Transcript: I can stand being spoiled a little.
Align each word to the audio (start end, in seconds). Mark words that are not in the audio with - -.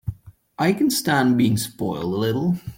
I 0.57 0.73
can 0.73 0.89
stand 0.89 1.37
being 1.37 1.57
spoiled 1.57 2.03
a 2.05 2.07
little. 2.07 2.55